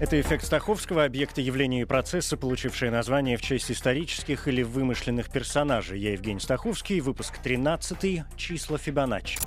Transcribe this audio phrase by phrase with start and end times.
[0.00, 6.00] Это эффект Стаховского, объекты явления и процесса, получившие название в честь исторических или вымышленных персонажей.
[6.00, 9.38] Я Евгений Стаховский, выпуск 13, числа Фибоначчи.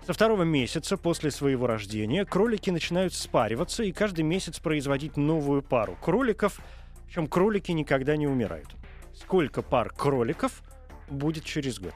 [0.06, 5.96] Со второго месяца после своего рождения кролики начинают спариваться и каждый месяц производить новую пару
[5.96, 6.60] кроликов,
[7.06, 8.68] причем кролики никогда не умирают.
[9.14, 10.62] Сколько пар кроликов
[11.08, 11.94] будет через год?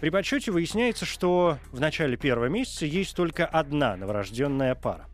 [0.00, 5.06] При подсчете выясняется, что в начале первого месяца есть только одна новорожденная пара.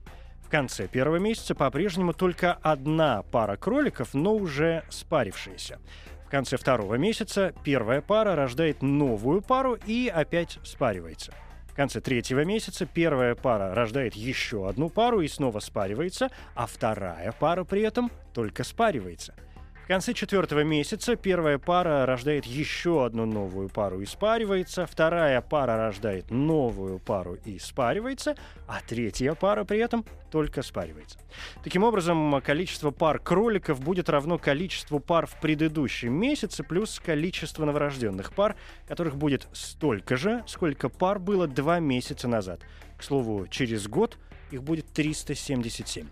[0.45, 5.79] В конце первого месяца по-прежнему только одна пара кроликов, но уже спарившиеся.
[6.29, 11.33] В конце второго месяца первая пара рождает новую пару и опять спаривается.
[11.69, 17.33] В конце третьего месяца первая пара рождает еще одну пару и снова спаривается, а вторая
[17.33, 19.35] пара при этом только спаривается–
[19.89, 25.79] в конце четвертого месяца первая пара рождает еще одну новую пару и спаривается, вторая пара
[25.79, 28.35] рождает новую пару и спаривается,
[28.67, 31.19] а третья пара при этом только спаривается.
[31.65, 38.35] Таким образом, количество пар кроликов будет равно количеству пар в предыдущем месяце плюс количество новорожденных
[38.35, 38.57] пар,
[38.89, 42.61] которых будет столько же, сколько пар было два месяца назад.
[42.99, 44.19] К слову, через год
[44.51, 46.07] их будет 377.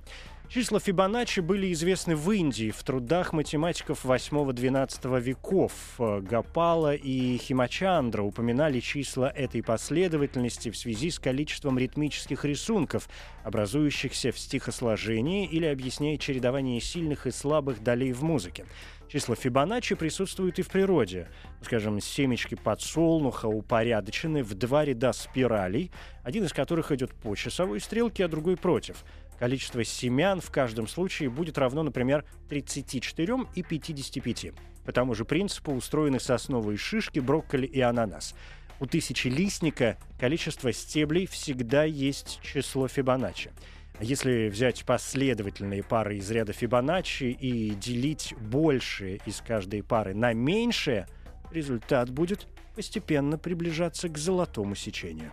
[0.48, 5.72] Числа Фибоначчи были известны в Индии в трудах математиков 8-12 веков.
[5.98, 13.08] Гапала и Химачандра упоминали числа этой последовательности в связи с количеством ритмических рисунков,
[13.42, 18.66] образующихся в стихосложении или объясняя чередование сильных и слабых долей в музыке.
[19.08, 21.28] Числа Фибоначчи присутствуют и в природе.
[21.62, 25.90] Скажем, семечки подсолнуха упорядочены в два ряда спиралей,
[26.22, 29.04] один из которых идет по часовой стрелке, а другой против–
[29.38, 34.52] Количество семян в каждом случае будет равно, например, 34 и 55.
[34.84, 38.34] По тому же принципу устроены сосновые шишки, брокколи и ананас.
[38.80, 43.50] У тысячелистника количество стеблей всегда есть число Фибоначчи.
[43.98, 50.34] А если взять последовательные пары из ряда Фибоначчи и делить большее из каждой пары на
[50.34, 51.06] меньшее,
[51.50, 55.32] результат будет постепенно приближаться к золотому сечению.